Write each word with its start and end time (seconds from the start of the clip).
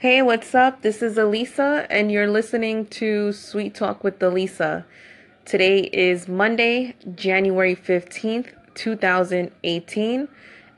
Hey, 0.00 0.22
what's 0.22 0.54
up? 0.54 0.82
This 0.82 1.02
is 1.02 1.18
Elisa, 1.18 1.84
and 1.90 2.12
you're 2.12 2.30
listening 2.30 2.86
to 2.86 3.32
Sweet 3.32 3.74
Talk 3.74 4.04
with 4.04 4.22
Elisa. 4.22 4.86
Today 5.44 5.90
is 5.92 6.28
Monday, 6.28 6.94
January 7.16 7.74
15th, 7.74 8.52
2018, 8.76 10.28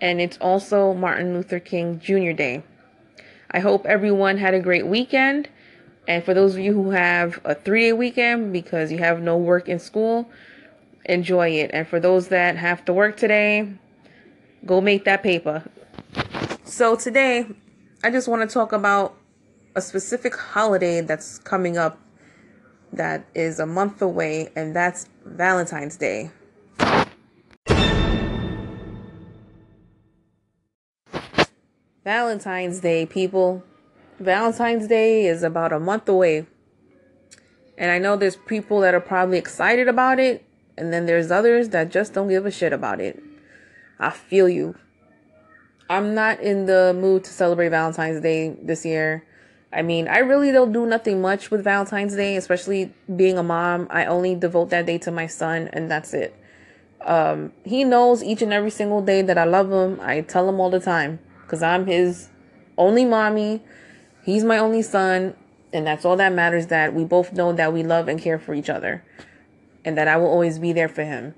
and 0.00 0.20
it's 0.22 0.38
also 0.38 0.95
Martin 0.95 1.34
Luther 1.34 1.61
King 1.61 2.00
Jr. 2.00 2.32
Day. 2.32 2.62
I 3.50 3.59
hope 3.59 3.84
everyone 3.84 4.38
had 4.38 4.54
a 4.54 4.61
great 4.61 4.86
weekend. 4.86 5.50
And 6.09 6.25
for 6.25 6.32
those 6.32 6.55
of 6.55 6.61
you 6.61 6.73
who 6.73 6.93
have 6.93 7.41
a 7.45 7.55
three 7.55 7.82
day 7.82 7.93
weekend 7.93 8.55
because 8.55 8.91
you 8.91 9.00
have 9.00 9.21
no 9.21 9.37
work 9.37 9.68
in 9.68 9.79
school, 9.79 10.30
enjoy 11.05 11.50
it. 11.50 11.71
And 11.75 11.87
for 11.87 12.00
those 12.00 12.29
that 12.29 12.57
have 12.57 12.87
to 12.87 12.95
work 12.95 13.18
today, 13.18 13.71
go 14.64 14.80
make 14.80 15.04
that 15.04 15.22
paper. 15.22 15.62
So 16.64 16.96
today, 16.96 17.44
I 18.02 18.11
just 18.11 18.29
want 18.29 18.48
to 18.48 18.52
talk 18.52 18.72
about 18.72 19.19
a 19.74 19.80
specific 19.80 20.36
holiday 20.36 21.00
that's 21.00 21.38
coming 21.38 21.79
up 21.79 21.98
that 22.92 23.24
is 23.34 23.60
a 23.60 23.66
month 23.66 24.02
away, 24.02 24.50
and 24.56 24.74
that's 24.74 25.08
Valentine's 25.24 25.96
Day. 25.96 26.30
Valentine's 32.05 32.80
Day, 32.80 33.06
people. 33.06 33.62
Valentine's 34.19 34.88
Day 34.88 35.27
is 35.27 35.42
about 35.42 35.72
a 35.72 35.78
month 35.78 36.08
away. 36.08 36.46
And 37.78 37.91
I 37.91 37.98
know 37.98 38.16
there's 38.16 38.36
people 38.36 38.80
that 38.80 38.94
are 38.94 39.00
probably 39.00 39.38
excited 39.38 39.86
about 39.86 40.18
it, 40.18 40.44
and 40.77 40.92
then 40.92 41.06
there's 41.06 41.30
others 41.30 41.68
that 41.68 41.91
just 41.91 42.12
don't 42.12 42.28
give 42.28 42.44
a 42.44 42.50
shit 42.50 42.72
about 42.72 43.00
it. 43.00 43.22
I 43.98 44.10
feel 44.10 44.48
you. 44.48 44.74
I'm 45.88 46.14
not 46.14 46.40
in 46.40 46.66
the 46.66 46.96
mood 46.98 47.24
to 47.24 47.30
celebrate 47.30 47.68
Valentine's 47.68 48.20
Day 48.20 48.56
this 48.62 48.84
year. 48.84 49.24
I 49.72 49.82
mean, 49.82 50.08
I 50.08 50.18
really 50.18 50.50
don't 50.50 50.72
do 50.72 50.84
nothing 50.84 51.20
much 51.20 51.50
with 51.50 51.62
Valentine's 51.62 52.16
Day, 52.16 52.36
especially 52.36 52.92
being 53.14 53.38
a 53.38 53.42
mom. 53.42 53.86
I 53.90 54.04
only 54.04 54.34
devote 54.34 54.70
that 54.70 54.86
day 54.86 54.98
to 54.98 55.12
my 55.12 55.28
son, 55.28 55.68
and 55.72 55.90
that's 55.90 56.12
it. 56.12 56.34
Um, 57.02 57.52
he 57.64 57.84
knows 57.84 58.22
each 58.22 58.42
and 58.42 58.52
every 58.52 58.70
single 58.70 59.00
day 59.00 59.22
that 59.22 59.38
I 59.38 59.44
love 59.44 59.70
him. 59.70 60.00
I 60.02 60.22
tell 60.22 60.48
him 60.48 60.60
all 60.60 60.70
the 60.70 60.80
time 60.80 61.20
because 61.42 61.62
I'm 61.62 61.86
his 61.86 62.28
only 62.77 63.04
mommy. 63.04 63.62
He's 64.24 64.42
my 64.42 64.58
only 64.58 64.82
son, 64.82 65.34
and 65.72 65.86
that's 65.86 66.05
all 66.05 66.16
that 66.16 66.32
matters. 66.32 66.66
That 66.66 66.92
we 66.92 67.05
both 67.05 67.32
know 67.32 67.52
that 67.52 67.72
we 67.72 67.84
love 67.84 68.08
and 68.08 68.20
care 68.20 68.40
for 68.40 68.55
each 68.55 68.68
other, 68.68 69.05
and 69.84 69.96
that 69.96 70.08
I 70.08 70.16
will 70.16 70.28
always 70.28 70.58
be 70.58 70.72
there 70.72 70.88
for 70.88 71.05
him. 71.05 71.34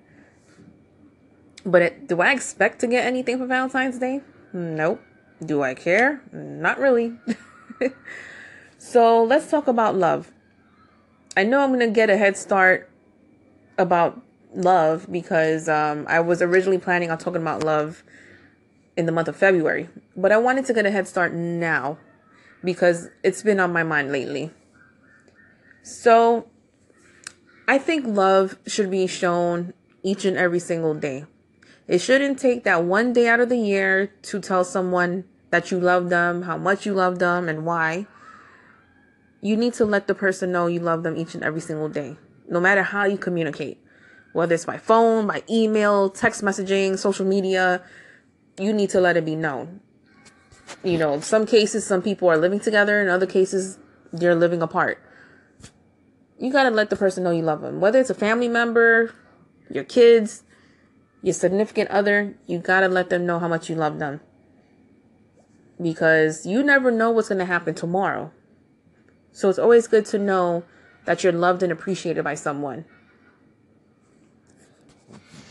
But 1.66 1.82
it, 1.82 2.08
do 2.08 2.20
I 2.22 2.32
expect 2.32 2.80
to 2.80 2.86
get 2.86 3.06
anything 3.06 3.38
for 3.38 3.46
Valentine's 3.46 3.98
Day? 3.98 4.22
Nope. 4.54 5.02
Do 5.44 5.62
I 5.62 5.74
care? 5.74 6.22
Not 6.32 6.78
really. 6.78 7.18
so 8.78 9.22
let's 9.24 9.50
talk 9.50 9.68
about 9.68 9.96
love. 9.96 10.32
I 11.36 11.44
know 11.44 11.60
I'm 11.60 11.70
going 11.70 11.80
to 11.80 11.90
get 11.90 12.10
a 12.10 12.16
head 12.16 12.36
start 12.36 12.90
about 13.78 14.20
love 14.54 15.10
because 15.10 15.68
um, 15.68 16.06
I 16.08 16.20
was 16.20 16.42
originally 16.42 16.78
planning 16.78 17.10
on 17.10 17.18
talking 17.18 17.40
about 17.40 17.62
love 17.62 18.02
in 18.96 19.06
the 19.06 19.12
month 19.12 19.28
of 19.28 19.36
February, 19.36 19.88
but 20.16 20.32
I 20.32 20.36
wanted 20.36 20.66
to 20.66 20.74
get 20.74 20.84
a 20.84 20.90
head 20.90 21.08
start 21.08 21.32
now 21.32 21.98
because 22.62 23.08
it's 23.22 23.42
been 23.42 23.60
on 23.60 23.72
my 23.72 23.82
mind 23.82 24.12
lately. 24.12 24.50
So 25.82 26.48
I 27.66 27.78
think 27.78 28.06
love 28.06 28.58
should 28.66 28.90
be 28.90 29.06
shown 29.06 29.72
each 30.02 30.24
and 30.24 30.36
every 30.36 30.58
single 30.58 30.94
day. 30.94 31.24
It 31.88 31.98
shouldn't 31.98 32.38
take 32.38 32.64
that 32.64 32.84
one 32.84 33.12
day 33.12 33.28
out 33.28 33.40
of 33.40 33.48
the 33.48 33.56
year 33.56 34.08
to 34.22 34.40
tell 34.40 34.64
someone 34.64 35.24
that 35.52 35.70
you 35.70 35.78
love 35.78 36.08
them, 36.08 36.42
how 36.42 36.56
much 36.56 36.86
you 36.86 36.94
love 36.94 37.18
them, 37.18 37.46
and 37.46 37.66
why. 37.66 38.06
You 39.42 39.54
need 39.54 39.74
to 39.74 39.84
let 39.84 40.06
the 40.06 40.14
person 40.14 40.50
know 40.50 40.66
you 40.66 40.80
love 40.80 41.02
them 41.02 41.14
each 41.14 41.34
and 41.34 41.44
every 41.44 41.60
single 41.60 41.90
day, 41.90 42.16
no 42.48 42.58
matter 42.58 42.82
how 42.82 43.04
you 43.04 43.18
communicate. 43.18 43.78
Whether 44.32 44.54
it's 44.54 44.64
by 44.64 44.78
phone, 44.78 45.26
by 45.26 45.42
email, 45.50 46.08
text 46.08 46.42
messaging, 46.42 46.98
social 46.98 47.26
media, 47.26 47.82
you 48.58 48.72
need 48.72 48.88
to 48.90 49.00
let 49.00 49.18
it 49.18 49.26
be 49.26 49.36
known. 49.36 49.80
You 50.82 50.96
know, 50.96 51.12
in 51.12 51.22
some 51.22 51.44
cases, 51.44 51.84
some 51.84 52.00
people 52.00 52.30
are 52.30 52.38
living 52.38 52.60
together, 52.60 53.02
in 53.02 53.08
other 53.08 53.26
cases, 53.26 53.78
they're 54.10 54.34
living 54.34 54.62
apart. 54.62 55.02
You 56.38 56.50
gotta 56.50 56.70
let 56.70 56.88
the 56.88 56.96
person 56.96 57.24
know 57.24 57.30
you 57.30 57.42
love 57.42 57.60
them. 57.60 57.78
Whether 57.78 58.00
it's 58.00 58.08
a 58.08 58.14
family 58.14 58.48
member, 58.48 59.14
your 59.68 59.84
kids, 59.84 60.44
your 61.20 61.34
significant 61.34 61.90
other, 61.90 62.36
you 62.46 62.58
gotta 62.58 62.88
let 62.88 63.10
them 63.10 63.26
know 63.26 63.38
how 63.38 63.48
much 63.48 63.68
you 63.68 63.76
love 63.76 63.98
them. 63.98 64.22
Because 65.82 66.46
you 66.46 66.62
never 66.62 66.90
know 66.90 67.10
what's 67.10 67.28
gonna 67.28 67.44
happen 67.44 67.74
tomorrow. 67.74 68.30
So 69.32 69.48
it's 69.48 69.58
always 69.58 69.86
good 69.86 70.04
to 70.06 70.18
know 70.18 70.64
that 71.04 71.24
you're 71.24 71.32
loved 71.32 71.62
and 71.62 71.72
appreciated 71.72 72.22
by 72.22 72.34
someone. 72.34 72.84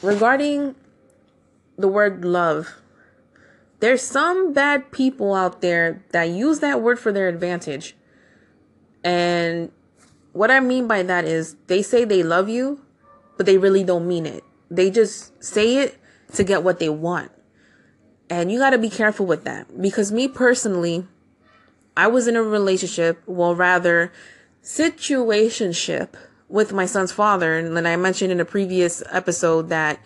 Regarding 0.01 0.75
the 1.77 1.87
word 1.87 2.23
love, 2.23 2.75
there's 3.79 4.01
some 4.01 4.53
bad 4.53 4.91
people 4.91 5.33
out 5.33 5.61
there 5.61 6.03
that 6.11 6.29
use 6.29 6.59
that 6.59 6.81
word 6.81 6.99
for 6.99 7.11
their 7.11 7.27
advantage. 7.27 7.95
And 9.03 9.71
what 10.33 10.51
I 10.51 10.59
mean 10.59 10.87
by 10.87 11.03
that 11.03 11.25
is 11.25 11.55
they 11.67 11.81
say 11.81 12.05
they 12.05 12.23
love 12.23 12.47
you, 12.47 12.81
but 13.37 13.45
they 13.45 13.57
really 13.57 13.83
don't 13.83 14.07
mean 14.07 14.25
it. 14.25 14.43
They 14.69 14.91
just 14.91 15.43
say 15.43 15.77
it 15.77 15.97
to 16.33 16.43
get 16.43 16.63
what 16.63 16.79
they 16.79 16.89
want. 16.89 17.31
And 18.31 18.49
you 18.49 18.59
got 18.59 18.69
to 18.69 18.77
be 18.77 18.89
careful 18.89 19.25
with 19.25 19.43
that 19.43 19.81
because 19.81 20.09
me 20.09 20.29
personally, 20.29 21.05
I 21.97 22.07
was 22.07 22.29
in 22.29 22.37
a 22.37 22.41
relationship, 22.41 23.21
well, 23.25 23.53
rather, 23.53 24.13
situationship 24.63 26.13
with 26.47 26.71
my 26.71 26.85
son's 26.85 27.11
father. 27.11 27.57
And 27.57 27.75
then 27.75 27.85
I 27.85 27.97
mentioned 27.97 28.31
in 28.31 28.39
a 28.39 28.45
previous 28.45 29.03
episode 29.11 29.67
that, 29.67 29.99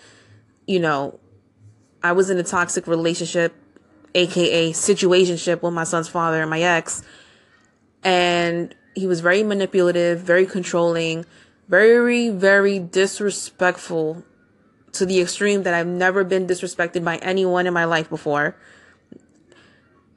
you 0.65 0.79
know, 0.79 1.19
I 2.01 2.13
was 2.13 2.31
in 2.31 2.39
a 2.39 2.43
toxic 2.43 2.87
relationship, 2.87 3.53
aka 4.15 4.71
situationship 4.71 5.61
with 5.61 5.73
my 5.75 5.83
son's 5.83 6.07
father 6.07 6.41
and 6.41 6.49
my 6.49 6.63
ex. 6.63 7.03
And 8.03 8.73
he 8.95 9.05
was 9.05 9.19
very 9.19 9.43
manipulative, 9.43 10.19
very 10.21 10.47
controlling, 10.47 11.25
very, 11.67 12.29
very 12.29 12.79
disrespectful 12.79 14.23
to 14.97 15.05
the 15.05 15.21
extreme 15.21 15.63
that 15.63 15.73
I've 15.73 15.87
never 15.87 16.23
been 16.23 16.47
disrespected 16.47 17.03
by 17.03 17.17
anyone 17.17 17.67
in 17.67 17.73
my 17.73 17.85
life 17.85 18.09
before. 18.09 18.55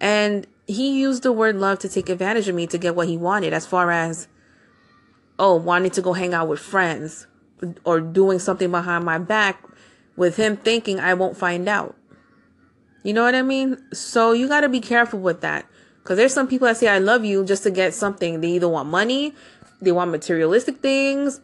And 0.01 0.47
he 0.67 1.01
used 1.01 1.23
the 1.23 1.33
word 1.33 1.57
love 1.57 1.79
to 1.81 1.89
take 1.89 2.09
advantage 2.09 2.49
of 2.49 2.55
me 2.55 2.67
to 2.69 2.79
get 2.79 2.95
what 2.95 3.09
he 3.09 3.17
wanted, 3.17 3.53
as 3.53 3.67
far 3.67 3.91
as, 3.91 4.29
oh, 5.39 5.57
wanting 5.57 5.91
to 5.93 6.03
go 6.03 6.13
hang 6.13 6.35
out 6.35 6.49
with 6.49 6.61
friends 6.61 7.27
or 7.85 8.01
doing 8.01 8.39
something 8.39 8.71
behind 8.71 9.05
my 9.05 9.19
back 9.19 9.65
with 10.17 10.37
him 10.37 10.57
thinking 10.57 11.01
I 11.01 11.15
won't 11.15 11.37
find 11.37 11.69
out. 11.69 11.97
You 13.03 13.13
know 13.13 13.23
what 13.23 13.35
I 13.35 13.43
mean? 13.43 13.79
So 13.93 14.33
you 14.33 14.49
got 14.49 14.61
to 14.61 14.69
be 14.69 14.81
careful 14.81 15.21
with 15.21 15.41
that. 15.41 15.67
Because 16.03 16.17
there's 16.17 16.35
some 16.35 16.49
people 16.49 16.67
that 16.67 16.77
say, 16.77 16.89
I 16.89 16.99
love 16.99 17.25
you 17.25 17.45
just 17.45 17.63
to 17.65 17.71
get 17.71 17.95
something. 17.95 18.41
They 18.41 18.49
either 18.49 18.69
want 18.69 18.89
money, 18.89 19.35
they 19.81 19.93
want 19.93 20.11
materialistic 20.11 20.79
things, 20.79 21.41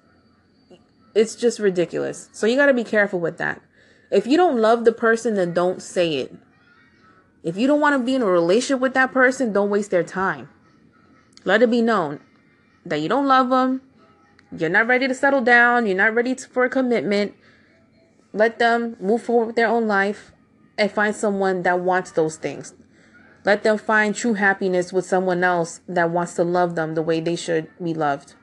it's 1.14 1.36
just 1.36 1.58
ridiculous. 1.58 2.28
So 2.32 2.46
you 2.46 2.56
got 2.56 2.66
to 2.66 2.74
be 2.74 2.84
careful 2.84 3.20
with 3.20 3.38
that. 3.38 3.62
If 4.10 4.26
you 4.26 4.36
don't 4.36 4.58
love 4.58 4.84
the 4.84 4.92
person, 4.92 5.34
then 5.34 5.52
don't 5.52 5.80
say 5.80 6.16
it. 6.16 6.34
If 7.42 7.56
you 7.56 7.66
don't 7.66 7.80
want 7.80 7.98
to 8.00 8.04
be 8.04 8.14
in 8.14 8.22
a 8.22 8.26
relationship 8.26 8.80
with 8.80 8.94
that 8.94 9.12
person, 9.12 9.52
don't 9.52 9.70
waste 9.70 9.90
their 9.90 10.02
time. 10.02 10.48
Let 11.44 11.62
it 11.62 11.70
be 11.70 11.82
known 11.82 12.20
that 12.86 13.00
you 13.00 13.08
don't 13.08 13.26
love 13.26 13.50
them. 13.50 13.82
You're 14.56 14.70
not 14.70 14.86
ready 14.86 15.08
to 15.08 15.14
settle 15.14 15.40
down. 15.40 15.86
You're 15.86 15.96
not 15.96 16.14
ready 16.14 16.34
to, 16.34 16.48
for 16.48 16.64
a 16.64 16.70
commitment. 16.70 17.34
Let 18.32 18.58
them 18.58 18.96
move 18.98 19.22
forward 19.22 19.46
with 19.46 19.56
their 19.56 19.68
own 19.68 19.86
life 19.86 20.32
and 20.78 20.90
find 20.90 21.14
someone 21.14 21.62
that 21.62 21.80
wants 21.80 22.12
those 22.12 22.36
things. 22.36 22.74
Let 23.44 23.62
them 23.62 23.78
find 23.78 24.14
true 24.14 24.34
happiness 24.34 24.92
with 24.92 25.04
someone 25.04 25.44
else 25.44 25.80
that 25.86 26.10
wants 26.10 26.34
to 26.34 26.44
love 26.44 26.74
them 26.74 26.94
the 26.94 27.02
way 27.02 27.20
they 27.20 27.36
should 27.36 27.68
be 27.82 27.94
loved 27.94 28.34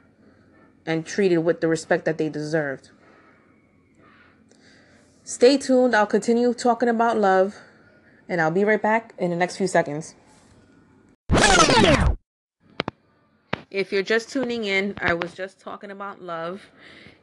and 0.86 1.06
treated 1.06 1.40
with 1.40 1.62
the 1.62 1.68
respect 1.68 2.06
that 2.06 2.18
they 2.18 2.30
deserved. 2.30 2.90
Stay 5.24 5.58
tuned. 5.58 5.96
I'll 5.96 6.06
continue 6.06 6.54
talking 6.54 6.90
about 6.90 7.18
love, 7.18 7.56
and 8.28 8.42
I'll 8.42 8.52
be 8.52 8.66
right 8.66 8.82
back 8.82 9.14
in 9.18 9.30
the 9.30 9.36
next 9.36 9.58
few 9.58 9.68
seconds. 9.68 10.16
If 13.70 13.94
you're 13.94 14.04
just 14.04 14.30
tuning 14.30 14.66
in, 14.66 14.96
I 15.02 15.14
was 15.14 15.34
just 15.34 15.60
talking 15.60 15.92
about 15.92 16.22
love 16.22 16.70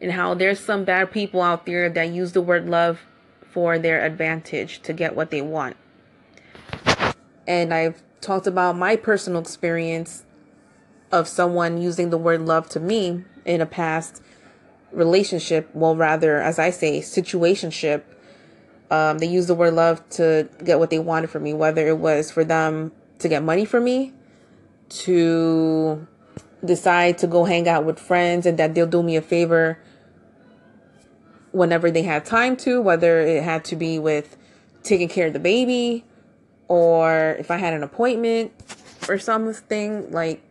and 0.01 0.13
how 0.13 0.33
there's 0.33 0.59
some 0.59 0.85
bad 0.85 1.11
people 1.11 1.43
out 1.43 1.67
there 1.67 1.91
that 1.91 2.09
use 2.09 2.33
the 2.33 2.41
word 2.41 2.67
love 2.67 3.01
for 3.43 3.79
their 3.79 4.05
advantage 4.05 4.81
to 4.83 4.95
get 4.95 5.15
what 5.15 5.31
they 5.31 5.43
want. 5.43 5.77
And 7.47 7.75
I've 7.75 8.03
talked 8.21 8.47
about 8.47 8.77
my 8.77 8.97
personal 8.97 9.41
experience 9.41 10.25
of 11.11 11.29
someone 11.29 11.81
using 11.81 12.11
the 12.11 12.19
word 12.19 12.43
love 12.43 12.69
to 12.71 12.81
me 12.81 13.25
in 13.45 13.61
a 13.61 13.67
past 13.67 14.23
relationship, 14.93 15.69
well, 15.75 15.97
rather, 15.97 16.41
as 16.41 16.59
I 16.59 16.71
say, 16.71 17.01
situationship. 17.01 18.03
Um, 18.91 19.19
they 19.19 19.27
used 19.27 19.49
the 19.49 19.55
word 19.55 19.75
love 19.75 20.09
to 20.11 20.49
get 20.65 20.79
what 20.79 20.91
they 20.91 20.99
wanted 20.99 21.31
from 21.31 21.43
me, 21.43 21.53
whether 21.53 21.87
it 21.87 21.99
was 21.99 22.31
for 22.31 22.45
them 22.45 22.93
to 23.19 23.29
get 23.29 23.43
money 23.43 23.65
from 23.65 23.85
me, 23.85 24.13
to 24.89 26.07
decide 26.65 27.19
to 27.19 27.27
go 27.27 27.45
hang 27.45 27.69
out 27.69 27.85
with 27.85 27.99
friends 27.99 28.47
and 28.47 28.59
that 28.59 28.75
they'll 28.75 28.87
do 28.87 29.03
me 29.03 29.17
a 29.17 29.23
favor 29.23 29.79
whenever 31.53 31.91
they 31.91 32.03
had 32.03 32.25
time 32.25 32.57
to, 32.57 32.81
whether 32.81 33.21
it 33.21 33.43
had 33.43 33.65
to 33.65 33.77
be 33.77 33.99
with 33.99 34.37
taking 34.83 35.09
care 35.09 35.27
of 35.27 35.33
the 35.33 35.39
baby 35.39 36.05
or 36.69 37.37
if 37.39 37.51
I 37.51 37.57
had 37.57 37.75
an 37.75 37.83
appointment 37.83 38.53
or 39.09 39.19
something. 39.19 40.11
Like, 40.11 40.43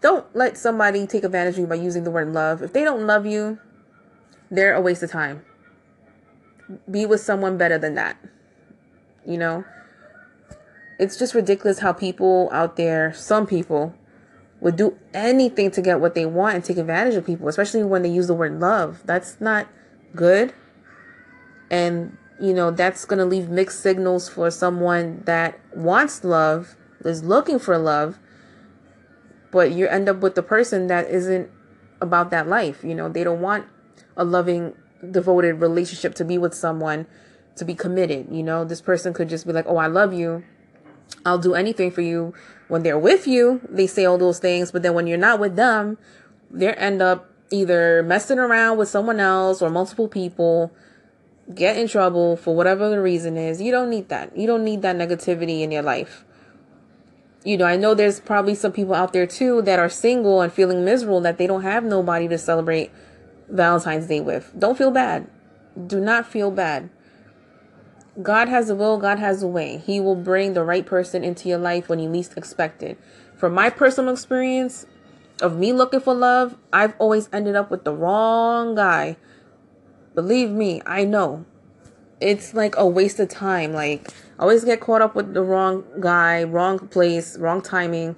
don't 0.00 0.34
let 0.34 0.56
somebody 0.56 1.06
take 1.06 1.24
advantage 1.24 1.54
of 1.54 1.60
you 1.60 1.66
by 1.66 1.74
using 1.74 2.04
the 2.04 2.10
word 2.10 2.32
love. 2.32 2.62
If 2.62 2.72
they 2.72 2.84
don't 2.84 3.06
love 3.06 3.26
you, 3.26 3.58
they're 4.50 4.74
a 4.74 4.80
waste 4.80 5.02
of 5.02 5.10
time. 5.10 5.44
Be 6.90 7.04
with 7.06 7.20
someone 7.20 7.58
better 7.58 7.78
than 7.78 7.94
that. 7.94 8.16
You 9.26 9.38
know? 9.38 9.64
It's 10.98 11.18
just 11.18 11.34
ridiculous 11.34 11.78
how 11.78 11.92
people 11.92 12.48
out 12.52 12.76
there, 12.76 13.12
some 13.12 13.46
people, 13.46 13.94
would 14.60 14.76
do 14.76 14.98
anything 15.14 15.70
to 15.70 15.80
get 15.80 16.00
what 16.00 16.14
they 16.14 16.26
want 16.26 16.54
and 16.54 16.64
take 16.64 16.76
advantage 16.76 17.14
of 17.14 17.24
people, 17.24 17.48
especially 17.48 17.82
when 17.82 18.02
they 18.02 18.10
use 18.10 18.26
the 18.26 18.34
word 18.34 18.60
love. 18.60 19.02
That's 19.06 19.40
not 19.40 19.66
good. 20.14 20.52
And, 21.70 22.16
you 22.40 22.52
know, 22.52 22.70
that's 22.70 23.04
going 23.04 23.18
to 23.18 23.24
leave 23.24 23.48
mixed 23.48 23.80
signals 23.80 24.28
for 24.28 24.50
someone 24.50 25.22
that 25.24 25.58
wants 25.74 26.24
love, 26.24 26.76
is 27.04 27.24
looking 27.24 27.58
for 27.58 27.78
love, 27.78 28.18
but 29.50 29.72
you 29.72 29.86
end 29.88 30.08
up 30.08 30.18
with 30.18 30.34
the 30.34 30.42
person 30.42 30.86
that 30.88 31.08
isn't 31.08 31.50
about 32.00 32.30
that 32.30 32.48
life. 32.48 32.82
You 32.84 32.94
know, 32.94 33.08
they 33.08 33.24
don't 33.24 33.40
want 33.40 33.66
a 34.16 34.24
loving, 34.24 34.74
devoted 35.08 35.60
relationship 35.60 36.14
to 36.16 36.24
be 36.24 36.38
with 36.38 36.54
someone, 36.54 37.06
to 37.56 37.64
be 37.64 37.74
committed. 37.74 38.28
You 38.30 38.42
know, 38.42 38.64
this 38.64 38.80
person 38.80 39.12
could 39.12 39.28
just 39.28 39.46
be 39.46 39.52
like, 39.52 39.66
oh, 39.68 39.76
I 39.76 39.86
love 39.86 40.12
you. 40.12 40.44
I'll 41.24 41.38
do 41.38 41.54
anything 41.54 41.90
for 41.90 42.00
you. 42.00 42.34
When 42.68 42.82
they're 42.82 42.98
with 42.98 43.26
you, 43.26 43.60
they 43.68 43.86
say 43.86 44.04
all 44.04 44.18
those 44.18 44.38
things, 44.38 44.70
but 44.70 44.82
then 44.82 44.94
when 44.94 45.06
you're 45.06 45.18
not 45.18 45.40
with 45.40 45.56
them, 45.56 45.98
they 46.50 46.72
end 46.72 47.02
up 47.02 47.30
either 47.50 48.02
messing 48.02 48.38
around 48.38 48.78
with 48.78 48.88
someone 48.88 49.18
else 49.18 49.60
or 49.60 49.70
multiple 49.70 50.08
people, 50.08 50.72
get 51.52 51.76
in 51.76 51.88
trouble 51.88 52.36
for 52.36 52.54
whatever 52.54 52.88
the 52.88 53.00
reason 53.00 53.36
is. 53.36 53.60
You 53.60 53.72
don't 53.72 53.90
need 53.90 54.08
that. 54.08 54.36
You 54.36 54.46
don't 54.46 54.64
need 54.64 54.82
that 54.82 54.96
negativity 54.96 55.62
in 55.62 55.72
your 55.72 55.82
life. 55.82 56.24
You 57.44 57.56
know, 57.56 57.64
I 57.64 57.76
know 57.76 57.94
there's 57.94 58.20
probably 58.20 58.54
some 58.54 58.72
people 58.72 58.94
out 58.94 59.12
there 59.12 59.26
too 59.26 59.62
that 59.62 59.78
are 59.78 59.88
single 59.88 60.40
and 60.40 60.52
feeling 60.52 60.84
miserable 60.84 61.20
that 61.22 61.38
they 61.38 61.46
don't 61.46 61.62
have 61.62 61.84
nobody 61.84 62.28
to 62.28 62.36
celebrate 62.36 62.90
Valentine's 63.48 64.06
Day 64.06 64.20
with. 64.20 64.52
Don't 64.58 64.76
feel 64.76 64.90
bad. 64.90 65.28
Do 65.86 66.00
not 66.00 66.26
feel 66.26 66.50
bad. 66.50 66.90
God 68.20 68.48
has 68.48 68.68
a 68.68 68.74
will, 68.74 68.98
God 68.98 69.18
has 69.18 69.42
a 69.42 69.46
way. 69.46 69.78
He 69.78 70.00
will 70.00 70.16
bring 70.16 70.52
the 70.52 70.64
right 70.64 70.84
person 70.84 71.24
into 71.24 71.48
your 71.48 71.58
life 71.58 71.88
when 71.88 71.98
you 71.98 72.10
least 72.10 72.36
expect 72.36 72.82
it. 72.82 72.98
From 73.36 73.54
my 73.54 73.70
personal 73.70 74.12
experience, 74.12 74.84
of 75.40 75.56
me 75.56 75.72
looking 75.72 76.00
for 76.00 76.14
love, 76.14 76.56
I've 76.72 76.94
always 76.98 77.28
ended 77.32 77.56
up 77.56 77.70
with 77.70 77.84
the 77.84 77.94
wrong 77.94 78.74
guy. 78.74 79.16
Believe 80.14 80.50
me, 80.50 80.82
I 80.84 81.04
know. 81.04 81.46
It's 82.20 82.54
like 82.54 82.76
a 82.76 82.86
waste 82.86 83.18
of 83.18 83.28
time. 83.28 83.72
Like, 83.72 84.10
I 84.38 84.42
always 84.42 84.64
get 84.64 84.80
caught 84.80 85.02
up 85.02 85.14
with 85.14 85.34
the 85.34 85.42
wrong 85.42 85.84
guy, 86.00 86.44
wrong 86.44 86.78
place, 86.78 87.38
wrong 87.38 87.62
timing. 87.62 88.16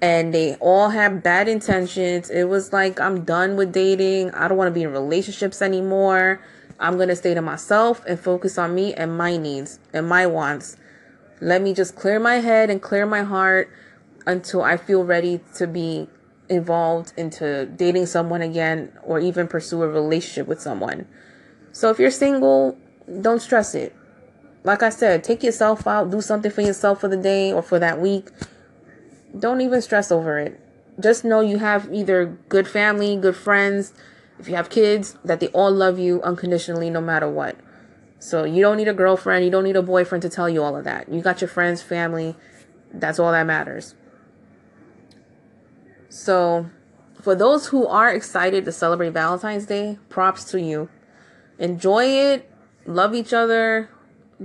And 0.00 0.34
they 0.34 0.56
all 0.56 0.90
have 0.90 1.22
bad 1.22 1.48
intentions. 1.48 2.28
It 2.28 2.44
was 2.44 2.72
like, 2.72 3.00
I'm 3.00 3.24
done 3.24 3.56
with 3.56 3.72
dating. 3.72 4.32
I 4.32 4.48
don't 4.48 4.58
want 4.58 4.68
to 4.68 4.74
be 4.74 4.82
in 4.82 4.92
relationships 4.92 5.62
anymore. 5.62 6.42
I'm 6.80 6.96
going 6.96 7.08
to 7.08 7.16
stay 7.16 7.34
to 7.34 7.42
myself 7.42 8.04
and 8.06 8.18
focus 8.18 8.58
on 8.58 8.74
me 8.74 8.92
and 8.94 9.16
my 9.16 9.36
needs 9.36 9.78
and 9.92 10.08
my 10.08 10.26
wants. 10.26 10.76
Let 11.40 11.62
me 11.62 11.74
just 11.74 11.94
clear 11.94 12.18
my 12.18 12.36
head 12.36 12.70
and 12.70 12.82
clear 12.82 13.06
my 13.06 13.22
heart 13.22 13.70
until 14.26 14.62
I 14.62 14.76
feel 14.76 15.04
ready 15.04 15.40
to 15.56 15.66
be 15.66 16.08
involved 16.48 17.12
into 17.16 17.66
dating 17.66 18.06
someone 18.06 18.42
again 18.42 18.92
or 19.02 19.18
even 19.20 19.48
pursue 19.48 19.82
a 19.82 19.88
relationship 19.88 20.46
with 20.46 20.60
someone. 20.60 21.06
So 21.72 21.90
if 21.90 21.98
you're 21.98 22.10
single, 22.10 22.76
don't 23.20 23.40
stress 23.40 23.74
it. 23.74 23.94
Like 24.64 24.82
I 24.82 24.90
said, 24.90 25.24
take 25.24 25.42
yourself 25.42 25.86
out, 25.86 26.10
do 26.10 26.20
something 26.20 26.50
for 26.50 26.60
yourself 26.60 27.00
for 27.00 27.08
the 27.08 27.16
day 27.16 27.52
or 27.52 27.62
for 27.62 27.78
that 27.78 28.00
week. 28.00 28.30
Don't 29.38 29.60
even 29.60 29.82
stress 29.82 30.12
over 30.12 30.38
it. 30.38 30.60
Just 31.00 31.24
know 31.24 31.40
you 31.40 31.58
have 31.58 31.92
either 31.92 32.26
good 32.48 32.68
family, 32.68 33.16
good 33.16 33.34
friends, 33.34 33.92
if 34.38 34.48
you 34.48 34.54
have 34.54 34.70
kids, 34.70 35.16
that 35.24 35.40
they 35.40 35.48
all 35.48 35.70
love 35.70 35.98
you 35.98 36.22
unconditionally 36.22 36.90
no 36.90 37.00
matter 37.00 37.28
what. 37.28 37.56
So 38.18 38.44
you 38.44 38.62
don't 38.62 38.76
need 38.76 38.88
a 38.88 38.94
girlfriend, 38.94 39.44
you 39.44 39.50
don't 39.50 39.64
need 39.64 39.76
a 39.76 39.82
boyfriend 39.82 40.22
to 40.22 40.28
tell 40.28 40.48
you 40.48 40.62
all 40.62 40.76
of 40.76 40.84
that. 40.84 41.12
You 41.12 41.20
got 41.22 41.40
your 41.40 41.48
friends, 41.48 41.82
family. 41.82 42.36
That's 42.92 43.18
all 43.18 43.32
that 43.32 43.46
matters. 43.46 43.94
So, 46.08 46.70
for 47.20 47.34
those 47.34 47.68
who 47.68 47.86
are 47.86 48.12
excited 48.12 48.64
to 48.66 48.72
celebrate 48.72 49.10
Valentine's 49.10 49.66
Day, 49.66 49.98
props 50.08 50.44
to 50.50 50.60
you. 50.60 50.90
Enjoy 51.58 52.04
it, 52.04 52.51
love 52.86 53.14
each 53.14 53.32
other, 53.32 53.88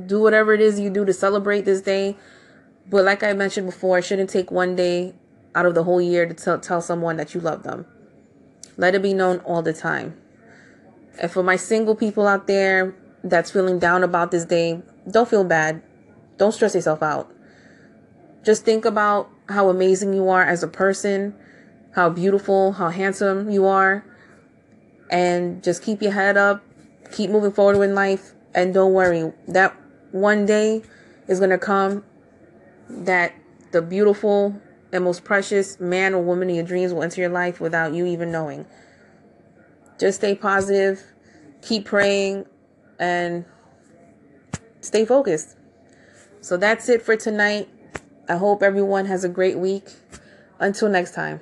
do 0.05 0.21
whatever 0.21 0.53
it 0.53 0.61
is 0.61 0.79
you 0.79 0.89
do 0.89 1.05
to 1.05 1.13
celebrate 1.13 1.65
this 1.65 1.81
day. 1.81 2.15
But 2.89 3.03
like 3.03 3.23
I 3.23 3.33
mentioned 3.33 3.67
before, 3.67 3.99
it 3.99 4.03
shouldn't 4.03 4.29
take 4.29 4.51
one 4.51 4.75
day 4.75 5.13
out 5.55 5.65
of 5.65 5.75
the 5.75 5.83
whole 5.83 6.01
year 6.01 6.25
to 6.25 6.33
tell, 6.33 6.59
tell 6.59 6.81
someone 6.81 7.17
that 7.17 7.33
you 7.33 7.41
love 7.41 7.63
them. 7.63 7.85
Let 8.77 8.95
it 8.95 9.01
be 9.01 9.13
known 9.13 9.39
all 9.39 9.61
the 9.61 9.73
time. 9.73 10.15
And 11.19 11.31
for 11.31 11.43
my 11.43 11.55
single 11.55 11.95
people 11.95 12.27
out 12.27 12.47
there 12.47 12.95
that's 13.23 13.51
feeling 13.51 13.79
down 13.79 14.03
about 14.03 14.31
this 14.31 14.45
day, 14.45 14.81
don't 15.09 15.27
feel 15.27 15.43
bad. 15.43 15.81
Don't 16.37 16.51
stress 16.51 16.75
yourself 16.75 17.01
out. 17.01 17.33
Just 18.45 18.63
think 18.63 18.85
about 18.85 19.29
how 19.49 19.69
amazing 19.69 20.13
you 20.13 20.29
are 20.29 20.43
as 20.43 20.61
a 20.63 20.67
person 20.67 21.35
how 21.97 22.11
beautiful, 22.11 22.73
how 22.73 22.89
handsome 22.89 23.49
you 23.49 23.65
are, 23.65 24.05
and 25.09 25.63
just 25.63 25.81
keep 25.81 25.99
your 25.99 26.11
head 26.11 26.37
up, 26.37 26.63
keep 27.11 27.29
moving 27.29 27.51
forward 27.51 27.83
in 27.83 27.95
life, 27.95 28.33
and 28.53 28.73
don't 28.73 28.93
worry. 28.93 29.31
That 29.47 29.75
one 30.11 30.45
day 30.45 30.83
is 31.27 31.39
going 31.39 31.51
to 31.51 31.57
come 31.57 32.03
that 32.89 33.33
the 33.71 33.81
beautiful 33.81 34.59
and 34.91 35.03
most 35.03 35.23
precious 35.23 35.79
man 35.79 36.13
or 36.13 36.23
woman 36.23 36.49
in 36.49 36.55
your 36.55 36.65
dreams 36.65 36.93
will 36.93 37.03
enter 37.03 37.21
your 37.21 37.29
life 37.29 37.59
without 37.59 37.93
you 37.93 38.05
even 38.05 38.31
knowing. 38.31 38.65
Just 39.99 40.19
stay 40.19 40.35
positive, 40.35 41.03
keep 41.61 41.85
praying, 41.85 42.45
and 42.99 43.45
stay 44.81 45.05
focused. 45.05 45.57
So 46.41 46.55
that's 46.55 46.87
it 46.87 47.01
for 47.01 47.17
tonight. 47.17 47.67
I 48.29 48.37
hope 48.37 48.63
everyone 48.63 49.05
has 49.05 49.23
a 49.23 49.29
great 49.29 49.57
week. 49.57 49.89
Until 50.59 50.89
next 50.89 51.13
time. 51.13 51.41